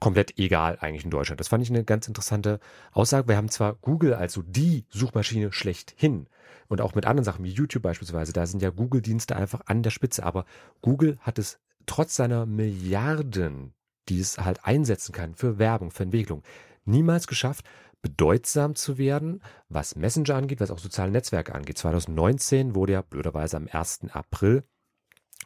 komplett 0.00 0.36
egal 0.36 0.78
eigentlich 0.80 1.04
in 1.04 1.10
Deutschland. 1.10 1.38
Das 1.38 1.46
fand 1.46 1.62
ich 1.62 1.70
eine 1.70 1.84
ganz 1.84 2.08
interessante 2.08 2.58
Aussage. 2.90 3.28
Wir 3.28 3.36
haben 3.36 3.50
zwar 3.50 3.74
Google 3.74 4.14
als 4.14 4.32
so 4.32 4.42
die 4.42 4.84
Suchmaschine 4.90 5.52
schlechthin 5.52 6.26
und 6.66 6.80
auch 6.80 6.96
mit 6.96 7.06
anderen 7.06 7.24
Sachen 7.24 7.44
wie 7.44 7.52
YouTube 7.52 7.84
beispielsweise, 7.84 8.32
da 8.32 8.46
sind 8.46 8.62
ja 8.62 8.70
Google-Dienste 8.70 9.36
einfach 9.36 9.60
an 9.66 9.84
der 9.84 9.90
Spitze, 9.90 10.24
aber 10.24 10.44
Google 10.80 11.18
hat 11.20 11.38
es 11.38 11.60
trotz 11.86 12.16
seiner 12.16 12.46
Milliarden, 12.46 13.74
die 14.08 14.20
es 14.20 14.38
halt 14.38 14.64
einsetzen 14.64 15.12
kann 15.12 15.34
für 15.34 15.58
Werbung, 15.58 15.90
für 15.90 16.02
Entwicklung, 16.02 16.42
niemals 16.84 17.26
geschafft, 17.26 17.64
bedeutsam 18.02 18.74
zu 18.74 18.98
werden, 18.98 19.40
was 19.68 19.96
Messenger 19.96 20.34
angeht, 20.34 20.60
was 20.60 20.70
auch 20.70 20.78
soziale 20.78 21.12
Netzwerke 21.12 21.54
angeht. 21.54 21.78
2019 21.78 22.74
wurde 22.74 22.94
ja 22.94 23.02
blöderweise 23.02 23.56
am 23.56 23.68
1. 23.70 24.00
April 24.12 24.64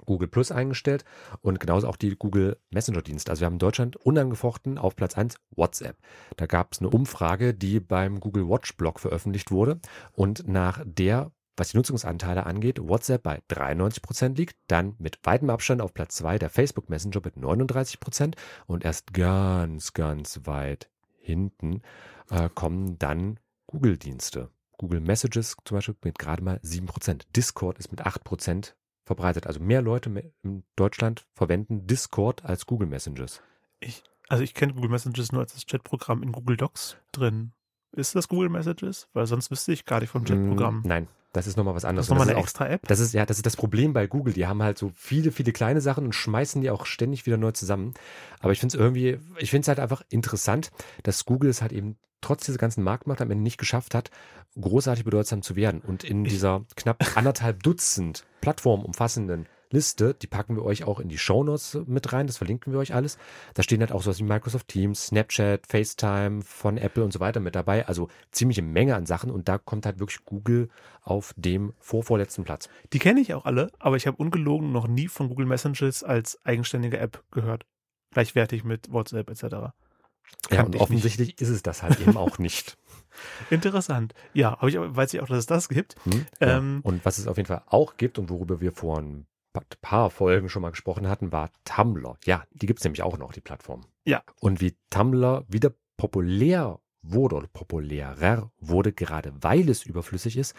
Google 0.05 0.29
Plus 0.29 0.53
eingestellt 0.53 1.05
und 1.41 1.61
genauso 1.61 1.89
auch 1.89 1.97
die 1.97 2.17
Google 2.17 2.59
Messenger 2.71 3.03
Dienste. 3.03 3.31
Also 3.31 3.41
wir 3.41 3.47
haben 3.47 3.55
in 3.55 3.61
Deutschland 3.61 3.97
unangefochten 3.97 4.79
auf 4.79 4.97
Platz 4.97 5.17
1 5.17 5.37
WhatsApp. 5.51 5.97
Da 6.37 6.47
gab 6.47 6.73
es 6.73 6.81
eine 6.81 6.91
Umfrage, 6.91 7.55
die 7.55 7.81
beim 7.81 8.21
Google 8.21 8.49
Watch 8.49 8.77
Blog 8.77 9.01
veröffentlicht 9.01 9.51
wurde 9.51 9.81
und 10.13 10.47
nach 10.47 10.83
der 10.85 11.33
was 11.57 11.71
die 11.71 11.77
Nutzungsanteile 11.77 12.47
angeht, 12.47 12.81
WhatsApp 12.81 13.23
bei 13.23 13.43
93 13.49 14.03
Prozent 14.03 14.39
liegt, 14.39 14.57
dann 14.67 14.95
mit 14.99 15.19
weitem 15.23 15.51
Abstand 15.51 15.81
auf 15.81 15.95
Platz 15.95 16.17
2 16.17 16.39
der 16.39 16.51
Facebook 16.51 16.89
Messenger 16.91 17.21
mit 17.25 17.37
39 17.37 18.01
Prozent 18.01 18.37
und 18.67 18.85
erst 18.85 19.15
ganz, 19.15 19.93
ganz 19.93 20.41
weit 20.45 20.91
hinten 21.19 21.83
äh, 22.31 22.49
kommen 22.55 22.99
dann 22.99 23.41
Google-Dienste. 23.67 24.51
Google 24.79 25.01
Messages 25.01 25.57
zum 25.65 25.77
Beispiel 25.77 25.97
mit 26.05 26.19
gerade 26.19 26.43
mal 26.43 26.59
7%. 26.59 27.23
Discord 27.35 27.79
ist 27.79 27.91
mit 27.91 28.07
8% 28.07 28.75
verbreitet. 29.05 29.47
Also 29.47 29.61
mehr 29.61 29.83
Leute 29.83 30.11
in 30.43 30.65
Deutschland 30.77 31.27
verwenden 31.35 31.87
Discord 31.87 32.45
als 32.45 32.67
Google 32.67 32.89
Messages. 32.89 33.43
Ich, 33.81 34.03
also 34.29 34.43
ich 34.45 34.55
kenne 34.55 34.75
Google 34.75 34.91
Messages 34.91 35.33
nur 35.33 35.41
als 35.43 35.55
das 35.55 35.67
Chatprogramm 35.67 36.23
in 36.23 36.33
Google 36.33 36.57
Docs 36.57 36.97
drin. 37.13 37.53
Ist 37.93 38.15
das 38.15 38.29
Google 38.29 38.51
Messages? 38.51 39.09
Weil 39.15 39.27
sonst 39.27 39.51
wüsste 39.51 39.73
ich 39.73 39.87
gar 39.87 40.01
nicht 40.01 40.11
vom 40.11 40.25
Chatprogramm. 40.25 40.81
Mm, 40.81 40.87
Nein, 40.87 41.09
das 41.37 41.47
ist 41.47 41.57
nochmal 41.57 41.75
was 41.75 41.83
Das 41.83 41.89
anderes. 41.91 42.07
ist 42.07 42.11
nochmal 42.11 42.27
eine 42.27 42.33
das 42.35 42.41
auch 42.41 42.45
extra 42.45 42.69
App. 42.69 42.87
Das 42.89 42.99
ist 42.99 43.13
ja, 43.15 43.25
das 43.27 43.37
ist 43.37 43.47
das 43.47 43.57
Problem 43.57 43.93
bei 43.93 44.07
Google. 44.07 44.33
Die 44.35 44.47
haben 44.47 44.63
halt 44.63 44.79
so 44.79 44.91
viele, 44.95 45.31
viele 45.33 45.53
kleine 45.53 45.81
Sachen 45.81 46.05
und 46.05 46.15
schmeißen 46.15 46.61
die 46.63 46.71
auch 46.71 46.87
ständig 46.87 47.27
wieder 47.27 47.37
neu 47.37 47.53
zusammen. 47.53 47.95
Aber 48.41 48.53
ich 48.53 48.61
finde 48.61 48.75
es 48.77 48.81
irgendwie, 48.81 49.19
ich 49.39 49.51
finde 49.51 49.63
es 49.63 49.69
halt 49.69 49.79
einfach 49.81 50.03
interessant, 50.09 50.71
dass 51.05 51.25
Google 51.25 51.51
es 51.51 51.63
halt 51.63 51.73
eben 51.73 51.97
trotz 52.23 52.47
dieser 52.47 52.59
ganzen 52.59 52.83
Marktmacht 52.83 53.21
am 53.21 53.31
Ende 53.31 53.43
nicht 53.45 53.59
geschafft 53.59 53.95
hat, 53.95 54.11
großartig 54.61 55.05
bedeutsam 55.05 55.43
zu 55.43 55.55
werden. 55.55 55.81
Und 55.81 56.03
in 56.03 56.25
Ich- 56.25 56.33
dieser 56.33 56.65
knapp 56.75 57.17
anderthalb 57.17 57.63
Dutzend 57.63 58.25
Plattformen 58.41 58.85
umfassenden 58.85 59.47
Liste, 59.71 60.15
die 60.15 60.27
packen 60.27 60.57
wir 60.57 60.65
euch 60.65 60.85
auch 60.85 61.01
in 61.01 61.09
die 61.09 61.19
Shownotes 61.19 61.79
mit 61.87 62.13
rein, 62.13 62.27
das 62.27 62.39
verlinken 62.39 62.73
wir 62.73 62.79
euch 62.79 62.95
alles. 62.95 63.19
Da 63.55 63.63
stehen 63.63 63.81
halt 63.81 63.93
auch 63.93 64.03
sowas 64.03 64.19
wie 64.19 64.25
Microsoft 64.25 64.69
Teams, 64.69 65.07
Snapchat, 65.07 65.67
FaceTime 65.67 66.43
von 66.43 66.79
Apple 66.79 67.05
und 67.05 67.13
so 67.13 67.21
weiter 67.21 67.41
mit 67.41 67.55
dabei. 67.55 67.87
Also 67.87 68.09
ziemliche 68.31 68.63
Menge 68.63 68.95
an 68.95 69.07
Sachen 69.07 69.31
und 69.31 69.49
da 69.49 69.59
kommt 69.59 69.87
halt 69.87 69.99
wirklich 69.99 70.25
Google 70.25 70.69
auf 71.03 71.35
dem 71.37 71.73
vorvorletzten 71.81 72.45
Platz. 72.45 72.69
Die 72.93 72.99
kenne 72.99 73.21
ich 73.21 73.35
auch 73.35 73.45
alle, 73.45 73.71
aber 73.79 73.97
ich 73.97 74.07
habe 74.07 74.17
ungelogen 74.17 74.73
noch 74.73 74.89
nie 74.89 75.09
von 75.09 75.29
Google 75.29 75.47
Messages 75.47 76.03
als 76.03 76.45
eigenständige 76.45 76.99
App 76.99 77.23
gehört. 77.31 77.65
Gleichwertig 78.13 78.65
mit 78.65 78.93
WhatsApp 78.93 79.29
etc. 79.31 79.73
Ja, 80.51 80.63
und 80.65 80.75
ich 80.75 80.81
offensichtlich 80.81 81.41
ist 81.41 81.49
es 81.49 81.63
das 81.63 81.83
halt 81.83 82.01
eben 82.01 82.17
auch 82.17 82.39
nicht. 82.39 82.77
Interessant. 83.51 84.15
Ja, 84.33 84.55
aber 84.59 84.69
ich 84.69 84.77
weiß 84.79 85.15
ich 85.15 85.21
auch, 85.21 85.27
dass 85.27 85.39
es 85.39 85.47
das 85.47 85.69
gibt. 85.69 85.97
Hm? 86.05 86.27
Ja. 86.41 86.59
Ähm, 86.59 86.81
und 86.83 87.05
was 87.05 87.19
es 87.19 87.27
auf 87.27 87.37
jeden 87.37 87.47
Fall 87.47 87.63
auch 87.67 87.97
gibt 87.97 88.19
und 88.19 88.31
worüber 88.31 88.61
wir 88.61 88.73
vor 88.73 88.99
ein 88.99 89.27
paar 89.81 90.11
Folgen 90.11 90.49
schon 90.49 90.63
mal 90.63 90.71
gesprochen 90.71 91.09
hatten, 91.09 91.33
war 91.33 91.51
Tumblr. 91.65 92.17
Ja, 92.25 92.45
die 92.53 92.67
gibt 92.67 92.81
es 92.81 92.85
nämlich 92.85 93.03
auch 93.03 93.19
noch, 93.19 93.33
die 93.33 93.41
Plattform. 93.41 93.83
Ja. 94.05 94.23
Und 94.41 94.61
wie 94.61 94.77
Tumblr 94.91 95.45
wieder 95.49 95.73
populär 95.97 96.81
wurde 97.03 97.37
oder 97.37 97.49
populärer 97.49 98.51
wurde, 98.59 98.93
gerade 98.93 99.33
weil 99.41 99.69
es 99.69 99.85
überflüssig 99.85 100.37
ist, 100.37 100.55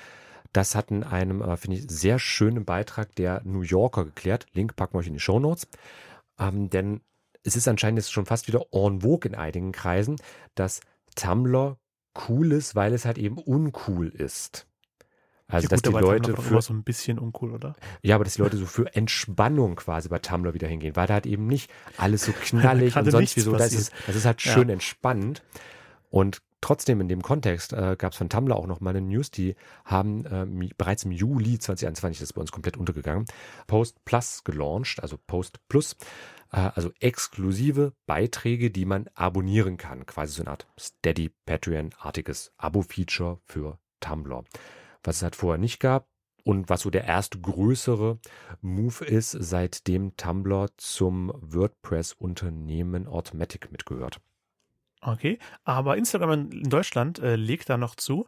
das 0.54 0.76
hat 0.76 0.92
in 0.92 1.04
einem, 1.04 1.42
äh, 1.42 1.58
finde 1.58 1.78
ich, 1.78 1.90
sehr 1.90 2.20
schönen 2.20 2.66
Beitrag 2.66 3.14
der 3.16 3.42
New 3.44 3.62
Yorker 3.62 4.06
geklärt. 4.06 4.46
Link 4.54 4.76
packen 4.76 4.94
wir 4.94 5.00
euch 5.00 5.08
in 5.08 5.14
die 5.14 5.20
Show 5.20 5.40
Notes. 5.40 5.68
Ähm, 6.40 6.70
denn 6.70 7.02
es 7.44 7.56
ist 7.56 7.68
anscheinend 7.68 8.00
jetzt 8.00 8.12
schon 8.12 8.26
fast 8.26 8.48
wieder 8.48 8.66
en 8.72 9.02
vogue 9.02 9.30
in 9.30 9.36
einigen 9.36 9.72
Kreisen, 9.72 10.18
dass 10.56 10.82
Tumblr 11.16 11.78
cool 12.28 12.52
ist, 12.52 12.76
weil 12.76 12.94
es 12.94 13.06
halt 13.06 13.18
eben 13.18 13.38
uncool 13.38 14.10
ist. 14.10 14.67
Also, 15.50 15.66
ja, 15.66 15.70
dass 15.70 15.82
gut, 15.82 15.96
die 15.96 16.00
Leute 16.00 16.36
für 16.36 16.62
so 16.62 16.74
ein 16.74 16.84
bisschen 16.84 17.20
uncool, 17.20 17.54
oder? 17.54 17.76
ja, 18.02 18.16
aber 18.16 18.26
dass 18.26 18.34
die 18.34 18.42
Leute 18.42 18.58
so 18.58 18.66
für 18.66 18.94
Entspannung 18.96 19.76
quasi 19.78 20.10
bei 20.10 20.20
Tumblr 20.20 20.54
wieder 20.54 20.68
hingehen, 20.68 20.96
weil 20.96 21.08
da 21.08 21.16
halt 21.16 21.26
eben 21.26 21.48
nicht 21.48 21.72
alles 21.98 22.26
so 22.26 22.32
knallig 22.42 22.96
und 22.96 23.10
sonst 23.10 23.36
wie 23.38 23.42
so, 23.42 23.54
das 23.54 23.72
ist, 23.74 23.94
das 24.08 24.16
ist 24.16 24.26
halt 24.26 24.44
Ja. 24.44 24.54
schön 24.54 24.70
entspannend. 24.70 25.44
Und 26.10 26.42
trotzdem 26.60 27.00
in 27.02 27.08
dem 27.08 27.22
Kontext 27.22 27.72
äh, 27.74 27.96
gab 27.98 28.12
es 28.12 28.18
von 28.18 28.30
Tumblr 28.30 28.56
auch 28.56 28.68
noch 28.68 28.82
mal 28.82 28.90
eine 28.90 29.02
News, 29.02 29.32
die 29.32 29.56
haben 29.86 30.26
äh, 30.26 30.70
bereits 30.78 31.06
im 31.06 31.12
Juli 31.12 31.60
2021, 31.60 32.20
das 32.20 32.30
ist 32.30 32.34
bei 32.34 32.42
uns 32.42 32.52
komplett 32.52 32.76
untergegangen, 32.78 33.26
Post 33.68 34.04
Plus 34.04 34.44
gelauncht, 34.44 35.02
also 35.02 35.18
Post 35.28 35.60
Plus. 35.70 35.96
Äh, 36.52 36.72
also 36.76 36.92
exklusive 37.00 37.94
Beiträge, 38.06 38.72
die 38.72 38.86
man 38.86 39.10
abonnieren 39.14 39.78
kann. 39.78 40.06
Quasi 40.06 40.34
so 40.34 40.44
eine 40.44 40.52
Art 40.52 40.68
Steady 40.80 41.32
Patreon-artiges 41.46 42.52
Abo-Feature 42.58 43.40
für 43.46 43.80
Tumblr. 44.00 44.44
Was 45.08 45.18
es 45.18 45.24
halt 45.24 45.38
vorher 45.38 45.58
nicht 45.58 45.80
gab, 45.80 46.10
und 46.44 46.70
was 46.70 46.82
so 46.82 46.90
der 46.90 47.06
erste 47.06 47.40
größere 47.40 48.20
Move 48.60 49.06
ist, 49.06 49.32
seitdem 49.32 50.18
Tumblr 50.18 50.68
zum 50.76 51.32
WordPress-Unternehmen 51.42 53.08
Automatic 53.08 53.72
mitgehört. 53.72 54.20
Okay, 55.02 55.40
aber 55.64 55.96
Instagram 55.96 56.52
in 56.52 56.70
Deutschland 56.70 57.20
äh, 57.20 57.38
legt 57.38 57.70
da 57.70 57.78
noch 57.78 57.96
zu. 57.96 58.28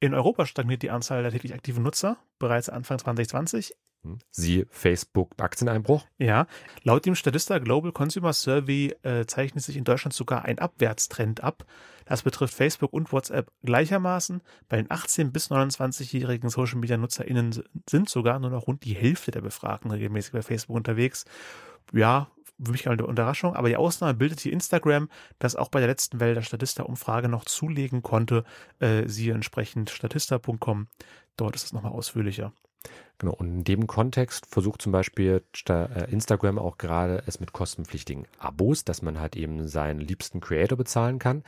In 0.00 0.14
Europa 0.14 0.46
stagniert 0.46 0.82
die 0.82 0.90
Anzahl 0.90 1.22
der 1.22 1.30
täglich 1.30 1.52
aktiven 1.52 1.82
Nutzer 1.82 2.16
bereits 2.38 2.70
Anfang 2.70 2.98
2020. 2.98 3.74
Hm. 4.04 4.18
Siehe 4.30 4.66
Facebook-Aktieneinbruch. 4.70 6.06
Ja, 6.18 6.46
laut 6.82 7.06
dem 7.06 7.14
Statista 7.14 7.58
Global 7.58 7.92
Consumer 7.92 8.32
Survey 8.32 8.94
äh, 9.02 9.24
zeichnet 9.26 9.64
sich 9.64 9.76
in 9.76 9.84
Deutschland 9.84 10.14
sogar 10.14 10.44
ein 10.44 10.58
Abwärtstrend 10.58 11.42
ab. 11.42 11.64
Das 12.04 12.22
betrifft 12.22 12.54
Facebook 12.54 12.92
und 12.92 13.12
WhatsApp 13.12 13.50
gleichermaßen. 13.62 14.42
Bei 14.68 14.76
den 14.76 14.88
18- 14.88 15.30
bis 15.30 15.50
29-jährigen 15.50 16.50
Social-Media-NutzerInnen 16.50 17.64
sind 17.88 18.10
sogar 18.10 18.38
nur 18.38 18.50
noch 18.50 18.66
rund 18.66 18.84
die 18.84 18.94
Hälfte 18.94 19.30
der 19.30 19.40
Befragten 19.40 19.90
regelmäßig 19.90 20.32
bei 20.32 20.42
Facebook 20.42 20.76
unterwegs. 20.76 21.24
Ja, 21.92 22.28
für 22.62 22.72
mich 22.72 22.88
eine 22.88 23.02
Überraschung, 23.02 23.56
aber 23.56 23.68
die 23.68 23.76
Ausnahme 23.76 24.14
bildet 24.14 24.40
hier 24.40 24.52
Instagram, 24.52 25.08
das 25.38 25.56
auch 25.56 25.70
bei 25.70 25.80
der 25.80 25.88
letzten 25.88 26.20
Welle 26.20 26.34
der 26.34 26.42
Statista-Umfrage 26.42 27.28
noch 27.28 27.46
zulegen 27.46 28.02
konnte. 28.02 28.44
Äh, 28.78 29.08
siehe 29.08 29.34
entsprechend 29.34 29.90
statista.com. 29.90 30.88
Dort 31.36 31.56
ist 31.56 31.64
es 31.64 31.72
nochmal 31.72 31.92
ausführlicher. 31.92 32.52
Genau, 33.18 33.32
und 33.34 33.46
in 33.46 33.64
dem 33.64 33.86
Kontext 33.86 34.46
versucht 34.46 34.82
zum 34.82 34.92
Beispiel 34.92 35.42
äh, 35.68 36.10
Instagram 36.10 36.58
auch 36.58 36.78
gerade 36.78 37.22
es 37.26 37.40
mit 37.40 37.52
kostenpflichtigen 37.52 38.26
Abos, 38.38 38.84
dass 38.84 39.02
man 39.02 39.20
halt 39.20 39.36
eben 39.36 39.68
seinen 39.68 40.00
liebsten 40.00 40.40
Creator 40.40 40.76
bezahlen 40.76 41.18
kann. 41.18 41.44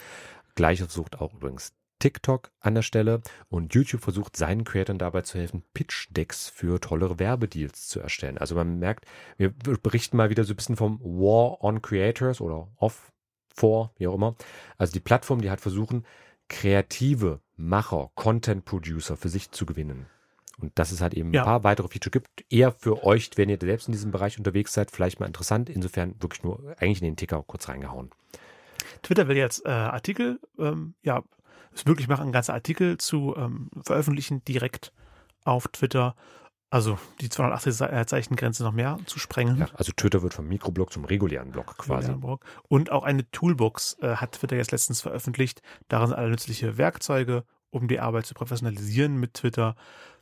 Gleiches 0.55 0.87
versucht 0.87 1.21
auch 1.21 1.35
übrigens 1.35 1.73
TikTok 1.99 2.51
an 2.61 2.75
der 2.75 2.83
Stelle 2.83 3.23
und 3.49 3.75
YouTube 3.75 4.03
versucht 4.03 4.37
seinen 4.37 4.65
Creatoren 4.65 4.99
dabei 4.99 5.23
zu 5.23 5.39
helfen, 5.39 5.63
Pitch-Decks 5.75 6.49
für 6.49 6.81
tollere 6.81 7.19
Werbedeals 7.19 7.89
zu 7.89 8.01
erstellen. 8.01 8.39
Also 8.39 8.55
man 8.55 8.79
merkt, 8.79 9.07
wir 9.39 9.51
berichten 9.51 10.17
mal 10.17 10.31
wieder 10.31 10.45
so 10.45 10.53
ein 10.53 10.57
bisschen 10.57 10.77
vom 10.77 11.01
War 11.01 11.63
on 11.65 11.83
Creators 11.83 12.41
oder 12.41 12.69
off, 12.77 13.13
for, 13.55 13.93
wie 13.97 14.07
auch 14.07 14.15
immer. 14.15 14.37
Also 14.77 14.93
die 14.93 15.01
Plattform, 15.01 15.41
die 15.41 15.51
hat 15.51 15.61
versuchen, 15.61 16.05
kreative 16.49 17.41
Macher, 17.57 18.11
Content 18.15 18.65
Producer 18.65 19.17
für 19.17 19.29
sich 19.29 19.51
zu 19.51 19.65
gewinnen. 19.67 20.07
Und 20.59 20.79
dass 20.79 20.91
es 20.91 21.01
halt 21.01 21.15
eben 21.15 21.33
ja. 21.35 21.43
ein 21.43 21.45
paar 21.45 21.65
weitere 21.65 21.89
Feature 21.89 22.11
gibt, 22.11 22.45
eher 22.51 22.73
für 22.73 23.05
euch, 23.05 23.31
wenn 23.37 23.51
ihr 23.51 23.59
selbst 23.61 23.89
in 23.89 23.93
diesem 23.93 24.11
Bereich 24.11 24.39
unterwegs 24.39 24.73
seid, 24.73 24.91
vielleicht 24.91 25.21
mal 25.21 25.27
interessant. 25.27 25.69
Insofern 25.69 26.15
wirklich 26.21 26.43
nur 26.43 26.75
eigentlich 26.79 27.03
in 27.03 27.09
den 27.09 27.17
Ticker 27.17 27.43
kurz 27.47 27.69
reingehauen. 27.69 28.11
Twitter 29.03 29.29
will 29.29 29.37
jetzt 29.37 29.65
äh, 29.67 29.69
Artikel, 29.69 30.41
ähm, 30.59 30.95
ja, 31.03 31.23
es 31.75 31.85
möglich 31.85 32.09
machen, 32.09 32.33
ganze 32.33 32.55
Artikel 32.55 32.97
zu 32.99 33.35
ähm, 33.37 33.69
veröffentlichen, 33.83 34.43
direkt 34.45 34.93
auf 35.45 35.69
Twitter. 35.69 36.17
Also 36.69 36.99
die 37.21 37.29
280 37.29 38.07
Zeichen 38.07 38.35
Grenze 38.35 38.65
noch 38.65 38.73
mehr 38.73 38.99
zu 39.07 39.19
sprengen. 39.19 39.59
Ja, 39.59 39.69
also 39.75 39.93
Twitter 39.95 40.23
wird 40.23 40.35
vom 40.35 40.49
Mikroblog 40.49 40.93
zum 40.93 41.05
regulären 41.05 41.53
Blog 41.53 41.79
quasi. 41.79 42.13
Und 42.69 42.91
auch 42.91 43.05
eine 43.05 43.31
Toolbox 43.31 43.99
äh, 44.01 44.17
hat 44.17 44.33
Twitter 44.33 44.57
jetzt 44.57 44.73
letztens 44.73 45.01
veröffentlicht. 45.01 45.63
Darin 45.89 46.09
sind 46.09 46.17
alle 46.17 46.31
nützliche 46.31 46.77
Werkzeuge, 46.77 47.45
um 47.71 47.87
die 47.87 48.01
Arbeit 48.01 48.27
zu 48.27 48.35
professionalisieren 48.35 49.17
mit 49.17 49.35
Twitter 49.35 49.77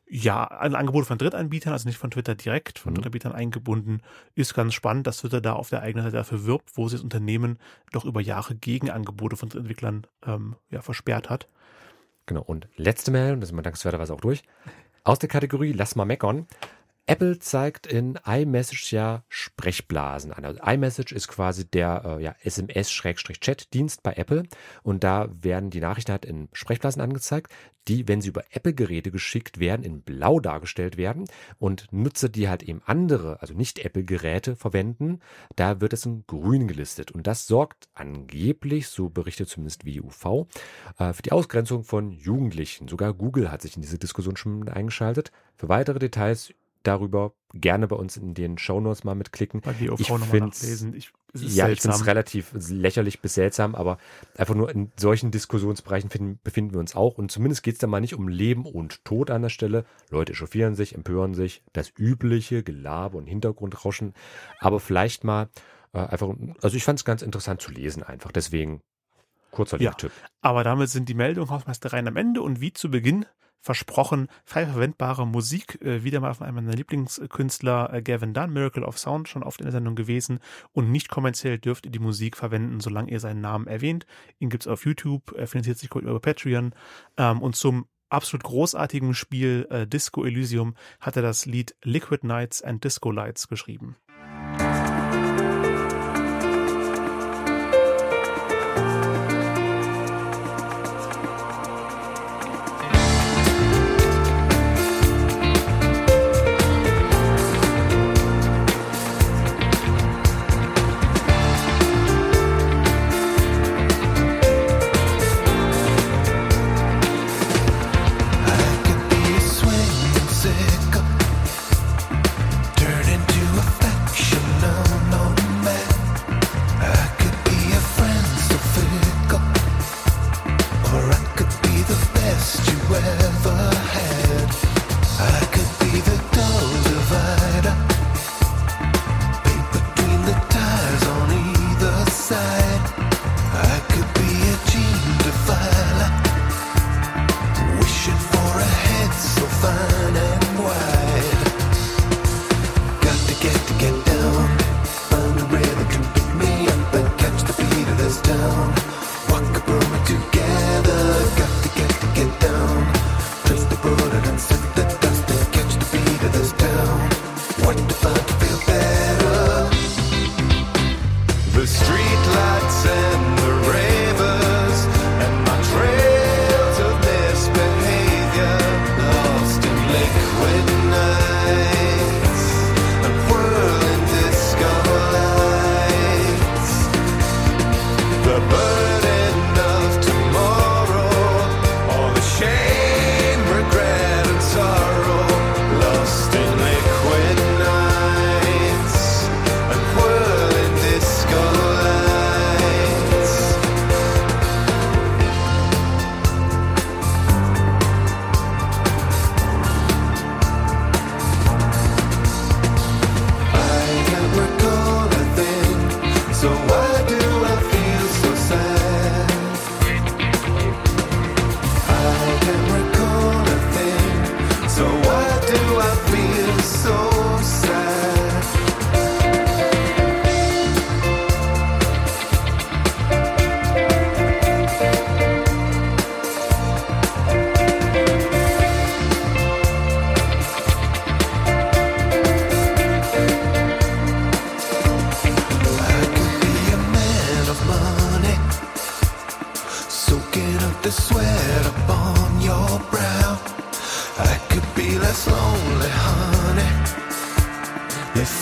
ja, 0.06 0.46
ein 0.46 0.74
Angebot 0.74 1.06
von 1.06 1.18
Drittanbietern, 1.18 1.72
also 1.72 1.88
nicht 1.88 1.98
von 1.98 2.10
Twitter 2.10 2.34
direkt, 2.34 2.78
von 2.78 2.92
mhm. 2.92 2.96
Drittanbietern 2.96 3.32
eingebunden, 3.32 4.02
ist 4.34 4.54
ganz 4.54 4.74
spannend, 4.74 5.06
dass 5.06 5.18
Twitter 5.18 5.40
da 5.40 5.54
auf 5.54 5.70
der 5.70 5.82
eigenen 5.82 6.04
Seite 6.04 6.16
dafür 6.16 6.44
wirbt, 6.44 6.76
wo 6.76 6.88
sie 6.88 6.96
das 6.96 7.02
Unternehmen 7.02 7.58
doch 7.92 8.04
über 8.04 8.20
Jahre 8.20 8.54
Gegenangebote 8.54 9.36
von 9.36 9.50
Entwicklern 9.50 10.06
ähm, 10.26 10.56
ja, 10.70 10.82
versperrt 10.82 11.30
hat. 11.30 11.48
Genau, 12.26 12.42
und 12.42 12.68
letzte 12.76 13.10
Meldung, 13.10 13.40
das 13.40 13.50
ist 13.50 13.54
mal 13.54 13.62
dankenswerterweise 13.62 14.14
auch 14.14 14.20
durch. 14.20 14.42
Aus 15.04 15.18
der 15.18 15.28
Kategorie 15.28 15.72
Lass 15.72 15.96
mal 15.96 16.06
meckern. 16.06 16.46
Apple 17.06 17.38
zeigt 17.38 17.86
in 17.86 18.18
iMessage 18.24 18.92
ja 18.92 19.24
Sprechblasen 19.28 20.32
an. 20.32 20.44
Also 20.46 20.60
iMessage 20.62 21.12
ist 21.12 21.28
quasi 21.28 21.68
der 21.68 22.02
äh, 22.04 22.22
ja, 22.22 22.34
SMS-Chat-Dienst 22.42 24.02
bei 24.02 24.14
Apple 24.14 24.44
und 24.82 25.04
da 25.04 25.28
werden 25.30 25.68
die 25.68 25.80
Nachrichten 25.80 26.12
halt 26.12 26.24
in 26.24 26.48
Sprechblasen 26.54 27.02
angezeigt, 27.02 27.52
die, 27.88 28.08
wenn 28.08 28.22
sie 28.22 28.28
über 28.28 28.44
Apple-Geräte 28.50 29.10
geschickt 29.10 29.60
werden, 29.60 29.84
in 29.84 30.00
blau 30.00 30.40
dargestellt 30.40 30.96
werden 30.96 31.26
und 31.58 31.92
Nutzer, 31.92 32.30
die 32.30 32.48
halt 32.48 32.62
eben 32.62 32.80
andere, 32.86 33.42
also 33.42 33.52
nicht 33.52 33.84
Apple-Geräte 33.84 34.56
verwenden, 34.56 35.20
da 35.56 35.82
wird 35.82 35.92
es 35.92 36.06
in 36.06 36.24
grün 36.26 36.66
gelistet 36.68 37.12
und 37.12 37.26
das 37.26 37.46
sorgt 37.46 37.88
angeblich, 37.92 38.88
so 38.88 39.10
berichtet 39.10 39.50
zumindest 39.50 39.84
WUV, 39.84 40.46
äh, 40.98 41.12
für 41.12 41.22
die 41.22 41.32
Ausgrenzung 41.32 41.84
von 41.84 42.10
Jugendlichen. 42.12 42.88
Sogar 42.88 43.12
Google 43.12 43.50
hat 43.50 43.60
sich 43.60 43.76
in 43.76 43.82
diese 43.82 43.98
Diskussion 43.98 44.38
schon 44.38 44.66
eingeschaltet. 44.70 45.32
Für 45.56 45.68
weitere 45.68 45.98
Details 45.98 46.54
darüber 46.86 47.34
gerne 47.52 47.88
bei 47.88 47.96
uns 47.96 48.16
in 48.16 48.34
den 48.34 48.58
Shownotes 48.58 49.04
mal 49.04 49.14
mitklicken. 49.14 49.60
Bei 49.60 49.72
die 49.72 49.90
ich 49.98 50.06
finde 50.06 50.98
ja, 51.36 51.68
ich 51.68 51.80
finde 51.80 51.96
es 51.96 52.06
relativ 52.06 52.52
lächerlich 52.68 53.20
bis 53.20 53.34
seltsam, 53.34 53.74
aber 53.74 53.98
einfach 54.36 54.54
nur 54.54 54.70
in 54.70 54.92
solchen 54.96 55.32
Diskussionsbereichen 55.32 56.08
finden, 56.08 56.38
befinden 56.44 56.74
wir 56.74 56.80
uns 56.80 56.94
auch. 56.94 57.18
Und 57.18 57.32
zumindest 57.32 57.64
geht 57.64 57.74
es 57.74 57.80
da 57.80 57.88
mal 57.88 58.00
nicht 58.00 58.14
um 58.14 58.28
Leben 58.28 58.64
und 58.64 59.04
Tod 59.04 59.30
an 59.30 59.42
der 59.42 59.48
Stelle. 59.48 59.84
Leute 60.10 60.32
echauffieren 60.32 60.76
sich, 60.76 60.94
empören 60.94 61.34
sich, 61.34 61.64
das 61.72 61.92
übliche 61.98 62.62
Gelaber 62.62 63.18
und 63.18 63.26
Hintergrundrauschen. 63.26 64.14
Aber 64.60 64.78
vielleicht 64.78 65.24
mal 65.24 65.48
äh, 65.92 65.98
einfach, 65.98 66.34
also 66.62 66.76
ich 66.76 66.84
fand 66.84 67.00
es 67.00 67.04
ganz 67.04 67.22
interessant 67.22 67.60
zu 67.60 67.72
lesen 67.72 68.04
einfach. 68.04 68.30
Deswegen 68.30 68.80
kurzer 69.50 69.80
ja, 69.80 69.92
Tipp. 69.92 70.12
Aber 70.40 70.62
damit 70.62 70.90
sind 70.90 71.08
die 71.08 71.14
Meldungen 71.14 71.50
Hausmeistereien 71.50 72.06
am 72.06 72.16
Ende 72.16 72.42
und 72.42 72.60
wie 72.60 72.72
zu 72.72 72.90
Beginn 72.90 73.26
versprochen, 73.64 74.28
frei 74.44 74.66
verwendbare 74.66 75.26
Musik, 75.26 75.80
äh, 75.80 76.04
wieder 76.04 76.20
mal 76.20 76.34
von 76.34 76.46
einem 76.46 76.56
meiner 76.56 76.76
Lieblingskünstler, 76.76 77.94
äh, 77.94 78.02
Gavin 78.02 78.34
Dunn, 78.34 78.52
Miracle 78.52 78.84
of 78.84 78.98
Sound, 78.98 79.26
schon 79.26 79.42
oft 79.42 79.60
in 79.60 79.64
der 79.64 79.72
Sendung 79.72 79.94
gewesen. 79.94 80.38
Und 80.72 80.92
nicht 80.92 81.08
kommerziell 81.08 81.58
dürft 81.58 81.86
ihr 81.86 81.92
die 81.92 81.98
Musik 81.98 82.36
verwenden, 82.36 82.80
solange 82.80 83.10
ihr 83.10 83.20
seinen 83.20 83.40
Namen 83.40 83.66
erwähnt. 83.66 84.04
Ihn 84.38 84.50
gibt's 84.50 84.66
auf 84.66 84.84
YouTube, 84.84 85.32
er 85.32 85.46
finanziert 85.46 85.78
sich 85.78 85.90
über 85.94 86.20
Patreon. 86.20 86.74
Ähm, 87.16 87.40
und 87.40 87.56
zum 87.56 87.86
absolut 88.10 88.44
großartigen 88.44 89.14
Spiel 89.14 89.66
äh, 89.70 89.86
Disco 89.86 90.26
Elysium 90.26 90.74
hat 91.00 91.16
er 91.16 91.22
das 91.22 91.46
Lied 91.46 91.74
Liquid 91.82 92.26
Nights 92.26 92.60
and 92.60 92.84
Disco 92.84 93.10
Lights 93.10 93.48
geschrieben. 93.48 93.96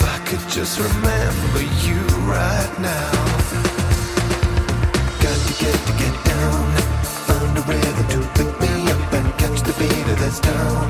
I 0.04 0.18
could 0.26 0.44
just 0.49 0.78
remember 0.78 1.62
you 1.87 2.00
right 2.26 2.75
now. 2.80 3.12
Got 5.23 5.38
to 5.47 5.54
get 5.62 5.76
to 5.87 5.92
get 6.02 6.14
down, 6.25 6.64
find 7.26 7.59
a 7.59 7.62
rhythm 7.62 8.06
to 8.14 8.18
pick 8.37 8.50
me 8.61 8.73
up 8.90 9.12
and 9.12 9.28
catch 9.38 9.61
the 9.62 9.75
beat 9.78 10.06
of 10.12 10.18
this 10.18 10.40
town. 10.40 10.88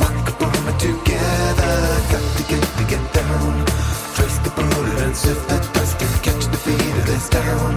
Walk 0.00 0.28
up 0.30 0.42
on 0.42 0.58
me 0.66 0.72
together, 0.78 1.76
got 2.12 2.24
to 2.36 2.42
get 2.52 2.64
to 2.78 2.84
get 2.92 3.04
down. 3.12 3.66
Trace 4.14 4.38
the 4.38 4.50
bullet 4.56 4.98
and 5.04 5.14
sift 5.16 5.48
the 5.48 5.58
dust 5.74 6.00
and 6.00 6.22
catch 6.22 6.44
the 6.46 6.60
beat 6.64 6.94
of 7.00 7.06
this 7.06 7.28
town. 7.28 7.74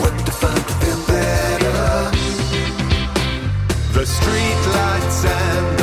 What 0.00 0.14
to 0.26 0.32
find 0.32 0.64
to 0.70 0.74
feel 0.82 1.00
better? 1.06 2.10
The 3.92 4.06
street 4.06 4.60
lights 4.74 5.24
and 5.24 5.73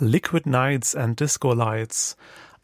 Liquid 0.00 0.48
Nights 0.48 0.96
and 0.96 1.20
Disco 1.20 1.52
Lights. 1.52 2.16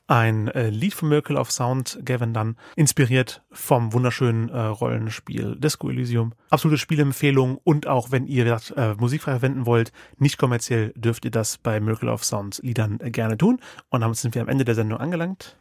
Ein 0.09 0.49
äh, 0.49 0.71
Lied 0.71 0.95
von 0.95 1.09
Miracle 1.09 1.37
of 1.37 1.51
Sound, 1.51 1.99
Gavin 2.05 2.33
Dunn, 2.33 2.57
inspiriert 2.77 3.43
vom 3.51 3.93
wunderschönen 3.93 4.49
äh, 4.49 4.59
Rollenspiel 4.59 5.57
Disco 5.59 5.91
Elysium. 5.91 6.33
Absolute 6.51 6.79
Spielempfehlung 6.79 7.59
und 7.63 7.89
auch 7.89 8.13
wenn 8.13 8.27
ihr 8.27 8.45
das 8.45 8.71
äh, 8.71 8.95
musikfrei 8.95 9.33
verwenden 9.33 9.67
wollt, 9.67 9.93
nicht 10.17 10.39
kommerziell, 10.39 10.93
dürft 10.97 11.25
ihr 11.25 11.33
das 11.33 11.59
bei 11.59 11.81
Miracle 11.81 12.09
of 12.09 12.25
Sound 12.25 12.61
Liedern 12.63 13.01
äh, 13.01 13.11
gerne 13.11 13.37
tun. 13.37 13.61
Und 13.91 14.01
damit 14.01 14.17
sind 14.17 14.35
wir 14.35 14.43
am 14.43 14.49
Ende 14.49 14.65
der 14.65 14.77
Sendung 14.77 14.99
angelangt. 15.01 15.59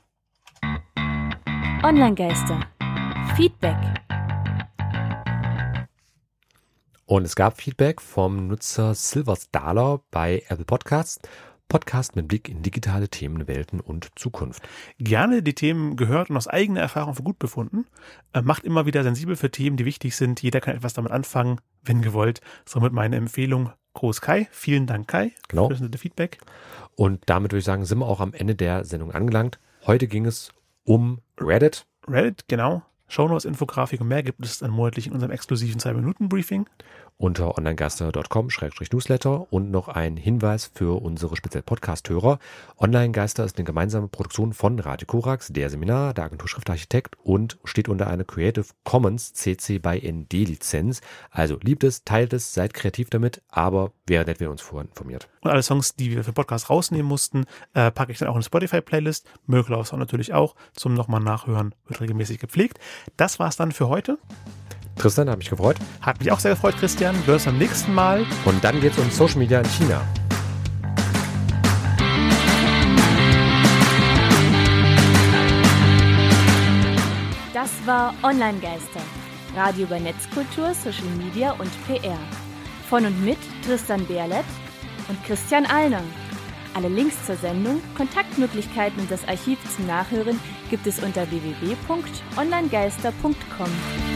Online-Geister. 1.83 2.59
Feedback. 3.35 3.77
Und 7.07 7.23
es 7.23 7.35
gab 7.35 7.61
Feedback 7.61 8.01
vom 8.01 8.47
Nutzer 8.47 8.95
Silver 8.95 9.35
Staler 9.35 10.01
bei 10.09 10.43
Apple 10.47 10.65
Podcasts. 10.65 11.19
Podcast 11.67 12.15
mit 12.15 12.27
Blick 12.27 12.47
in 12.47 12.61
digitale 12.61 13.09
Themen, 13.09 13.47
Welten 13.47 13.79
und 13.79 14.09
Zukunft. 14.15 14.63
Gerne 14.99 15.41
die 15.41 15.55
Themen 15.55 15.95
gehört 15.95 16.29
und 16.29 16.37
aus 16.37 16.47
eigener 16.47 16.81
Erfahrung 16.81 17.15
für 17.15 17.23
gut 17.23 17.39
befunden. 17.39 17.85
Äh, 18.33 18.41
macht 18.41 18.63
immer 18.63 18.85
wieder 18.85 19.03
sensibel 19.03 19.35
für 19.35 19.51
Themen, 19.51 19.77
die 19.77 19.85
wichtig 19.85 20.15
sind. 20.15 20.41
Jeder 20.41 20.61
kann 20.61 20.75
etwas 20.75 20.93
damit 20.93 21.11
anfangen, 21.11 21.59
wenn 21.83 22.01
gewollt. 22.01 22.41
Somit 22.65 22.93
meine 22.93 23.15
Empfehlung. 23.15 23.71
Groß 23.93 24.19
Kai. 24.21 24.47
Vielen 24.51 24.87
Dank, 24.87 25.07
Kai, 25.07 25.31
Genau. 25.47 25.69
für 25.69 25.89
das 25.89 26.01
Feedback. 26.01 26.39
Und 26.95 27.21
damit 27.27 27.51
würde 27.51 27.59
ich 27.59 27.65
sagen, 27.65 27.85
sind 27.85 27.99
wir 27.99 28.07
auch 28.07 28.19
am 28.19 28.33
Ende 28.33 28.53
der 28.53 28.83
Sendung 28.83 29.11
angelangt. 29.11 29.57
Heute 29.85 30.07
ging 30.07 30.25
es 30.25 30.51
um 30.83 31.19
Reddit. 31.39 31.85
Reddit, 32.07 32.45
genau. 32.49 32.83
Shownotes, 33.07 33.45
Infografik 33.45 34.01
und 34.01 34.07
mehr 34.07 34.23
gibt 34.23 34.43
es 34.43 34.59
dann 34.59 34.71
monatlich 34.71 35.07
in 35.07 35.13
unserem 35.13 35.31
exklusiven 35.31 35.79
2-Minuten-Briefing. 35.79 36.67
Unter 37.17 37.57
onlinegeister.com-newsletter 37.57 39.51
und 39.51 39.71
noch 39.71 39.87
ein 39.87 40.17
Hinweis 40.17 40.69
für 40.73 41.01
unsere 41.01 41.35
speziell 41.35 41.63
Podcast-Hörer. 41.63 42.39
Online-Geister 42.77 43.45
ist 43.45 43.57
eine 43.57 43.65
gemeinsame 43.65 44.07
Produktion 44.07 44.53
von 44.53 44.79
Radio 44.79 45.05
Korax, 45.07 45.47
der 45.47 45.69
Seminar, 45.69 46.13
der 46.13 46.25
Agentur 46.25 46.49
Schriftarchitekt 46.49 47.15
und 47.23 47.57
steht 47.63 47.87
unter 47.87 48.07
einer 48.07 48.25
Creative 48.25 48.65
Commons 48.83 49.33
CC 49.33 49.79
by 49.79 50.01
ND 50.05 50.33
Lizenz. 50.33 51.01
Also 51.31 51.57
liebt 51.61 51.83
es, 51.83 52.03
teilt 52.03 52.33
es, 52.33 52.53
seid 52.53 52.73
kreativ 52.73 53.09
damit, 53.09 53.41
aber 53.49 53.91
wäre 54.07 54.25
nett, 54.25 54.39
wenn 54.39 54.47
ihr 54.47 54.51
uns 54.51 54.61
vorher 54.61 54.87
informiert. 54.89 55.29
Und 55.41 55.51
alle 55.51 55.63
Songs, 55.63 55.95
die 55.95 56.11
wir 56.11 56.23
für 56.23 56.33
Podcast 56.33 56.69
rausnehmen 56.69 57.05
mussten, 57.05 57.45
äh, 57.73 57.91
packe 57.91 58.11
ich 58.11 58.17
dann 58.17 58.27
auch 58.27 58.33
in 58.33 58.37
eine 58.37 58.43
Spotify-Playlist. 58.43 59.27
Auch 59.47 59.97
natürlich 59.97 60.33
auch. 60.33 60.55
Zum 60.73 60.93
nochmal 60.93 61.21
nachhören, 61.21 61.73
wird 61.87 62.01
regelmäßig 62.01 62.39
gepflegt. 62.39 62.79
Das 63.15 63.39
war's 63.39 63.55
dann 63.55 63.71
für 63.71 63.87
heute. 63.87 64.17
Tristan, 64.95 65.29
hat 65.29 65.37
mich 65.37 65.49
gefreut. 65.49 65.77
Hat 66.01 66.19
mich 66.19 66.31
auch 66.31 66.39
sehr 66.39 66.51
gefreut, 66.51 66.75
Christian. 66.77 67.15
Wir 67.15 67.27
hören 67.27 67.35
uns 67.35 67.45
beim 67.45 67.57
nächsten 67.57 67.93
Mal. 67.93 68.25
Und 68.45 68.63
dann 68.63 68.79
geht 68.81 68.93
es 68.93 68.99
um 68.99 69.09
Social 69.11 69.39
Media 69.39 69.59
in 69.59 69.69
China. 69.69 70.01
Das 77.53 77.71
war 77.85 78.13
Online-Geister. 78.23 79.01
Radio 79.55 79.85
über 79.85 79.99
Netzkultur, 79.99 80.73
Social 80.73 81.05
Media 81.17 81.51
und 81.53 81.71
PR. 81.87 82.17
Von 82.89 83.05
und 83.05 83.23
mit 83.23 83.37
Tristan 83.65 84.05
Berlet 84.05 84.43
und 85.07 85.23
Christian 85.23 85.65
Allner. 85.65 86.03
Alle 86.73 86.89
Links 86.89 87.25
zur 87.25 87.37
Sendung, 87.37 87.81
Kontaktmöglichkeiten 87.95 88.99
und 88.99 89.09
das 89.09 89.25
Archiv 89.27 89.57
zum 89.75 89.87
Nachhören 89.87 90.39
gibt 90.69 90.85
es 90.85 90.99
unter 90.99 91.25
www.onlinegeister.com. 91.31 94.14